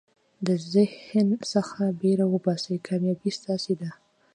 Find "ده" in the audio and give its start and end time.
3.81-3.89